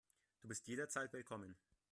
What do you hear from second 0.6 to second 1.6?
jederzeit willkommen.